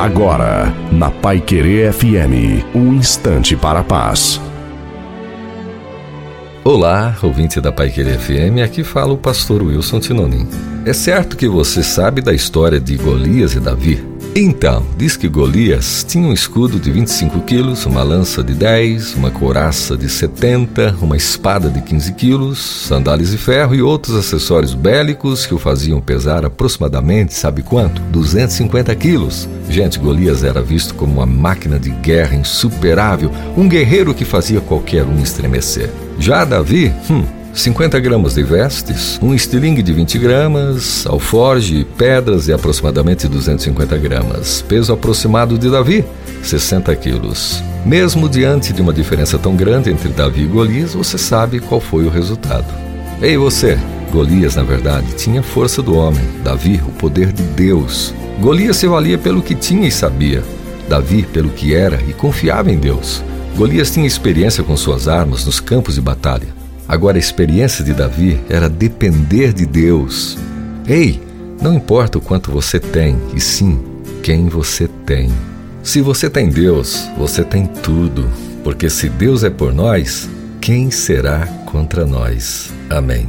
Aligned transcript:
Agora, 0.00 0.74
na 0.90 1.10
Pai 1.10 1.42
Querer 1.42 1.92
FM, 1.92 2.64
um 2.74 2.94
instante 2.94 3.54
para 3.54 3.80
a 3.80 3.84
paz. 3.84 4.40
Olá, 6.64 7.14
ouvinte 7.22 7.60
da 7.60 7.70
Pai 7.70 7.90
Querer 7.90 8.18
FM, 8.18 8.64
aqui 8.64 8.82
fala 8.82 9.12
o 9.12 9.18
pastor 9.18 9.62
Wilson 9.62 10.00
Tinonim. 10.00 10.48
É 10.86 10.94
certo 10.94 11.36
que 11.36 11.46
você 11.46 11.82
sabe 11.82 12.22
da 12.22 12.32
história 12.32 12.80
de 12.80 12.96
Golias 12.96 13.52
e 13.52 13.60
Davi? 13.60 14.09
Então, 14.34 14.86
diz 14.96 15.16
que 15.16 15.28
Golias 15.28 16.04
tinha 16.06 16.26
um 16.26 16.32
escudo 16.32 16.78
de 16.78 16.88
25 16.90 17.40
quilos, 17.40 17.84
uma 17.84 18.02
lança 18.04 18.44
de 18.44 18.54
10, 18.54 19.16
uma 19.16 19.28
couraça 19.28 19.96
de 19.96 20.08
70, 20.08 20.96
uma 21.02 21.16
espada 21.16 21.68
de 21.68 21.82
15 21.82 22.12
quilos, 22.12 22.58
sandálias 22.58 23.32
de 23.32 23.38
ferro 23.38 23.74
e 23.74 23.82
outros 23.82 24.16
acessórios 24.16 24.72
bélicos 24.72 25.46
que 25.46 25.54
o 25.54 25.58
faziam 25.58 26.00
pesar 26.00 26.44
aproximadamente, 26.44 27.34
sabe 27.34 27.62
quanto? 27.62 28.00
250 28.02 28.94
quilos. 28.94 29.48
Gente, 29.68 29.98
Golias 29.98 30.44
era 30.44 30.62
visto 30.62 30.94
como 30.94 31.14
uma 31.14 31.26
máquina 31.26 31.78
de 31.78 31.90
guerra 31.90 32.36
insuperável, 32.36 33.32
um 33.56 33.68
guerreiro 33.68 34.14
que 34.14 34.24
fazia 34.24 34.60
qualquer 34.60 35.04
um 35.04 35.20
estremecer. 35.20 35.90
Já 36.20 36.44
Davi, 36.44 36.92
hum, 37.10 37.24
50 37.60 38.00
gramas 38.00 38.34
de 38.34 38.42
vestes, 38.42 39.18
um 39.22 39.34
estilingue 39.34 39.82
de 39.82 39.92
20 39.92 40.18
gramas, 40.18 41.06
alforge, 41.06 41.86
pedras 41.98 42.48
e 42.48 42.54
aproximadamente 42.54 43.28
250 43.28 43.98
gramas. 43.98 44.64
Peso 44.66 44.94
aproximado 44.94 45.58
de 45.58 45.68
Davi, 45.68 46.02
60 46.42 46.96
quilos. 46.96 47.62
Mesmo 47.84 48.30
diante 48.30 48.72
de 48.72 48.80
uma 48.80 48.94
diferença 48.94 49.38
tão 49.38 49.54
grande 49.54 49.90
entre 49.90 50.08
Davi 50.08 50.44
e 50.44 50.46
Golias, 50.46 50.94
você 50.94 51.18
sabe 51.18 51.60
qual 51.60 51.82
foi 51.82 52.06
o 52.06 52.10
resultado. 52.10 52.64
Ei 53.20 53.36
você! 53.36 53.78
Golias, 54.10 54.56
na 54.56 54.62
verdade, 54.62 55.14
tinha 55.16 55.42
força 55.42 55.82
do 55.82 55.94
homem, 55.94 56.24
Davi, 56.42 56.80
o 56.88 56.90
poder 56.92 57.30
de 57.30 57.42
Deus. 57.42 58.14
Golias 58.40 58.78
se 58.78 58.86
valia 58.86 59.18
pelo 59.18 59.42
que 59.42 59.54
tinha 59.54 59.86
e 59.86 59.92
sabia, 59.92 60.42
Davi 60.88 61.24
pelo 61.24 61.50
que 61.50 61.74
era 61.74 62.00
e 62.08 62.14
confiava 62.14 62.72
em 62.72 62.78
Deus. 62.78 63.22
Golias 63.54 63.90
tinha 63.90 64.06
experiência 64.06 64.64
com 64.64 64.74
suas 64.78 65.06
armas 65.06 65.44
nos 65.44 65.60
campos 65.60 65.96
de 65.96 66.00
batalha. 66.00 66.59
Agora, 66.90 67.16
a 67.16 67.20
experiência 67.20 67.84
de 67.84 67.92
Davi 67.94 68.40
era 68.48 68.68
depender 68.68 69.52
de 69.52 69.64
Deus. 69.64 70.36
Ei, 70.88 71.22
não 71.62 71.72
importa 71.72 72.18
o 72.18 72.20
quanto 72.20 72.50
você 72.50 72.80
tem, 72.80 73.16
e 73.32 73.40
sim 73.40 73.78
quem 74.24 74.48
você 74.48 74.88
tem. 75.06 75.30
Se 75.84 76.00
você 76.00 76.28
tem 76.28 76.48
Deus, 76.48 77.08
você 77.16 77.44
tem 77.44 77.64
tudo, 77.64 78.28
porque 78.64 78.90
se 78.90 79.08
Deus 79.08 79.44
é 79.44 79.50
por 79.50 79.72
nós, 79.72 80.28
quem 80.60 80.90
será 80.90 81.46
contra 81.64 82.04
nós? 82.04 82.72
Amém. 82.90 83.28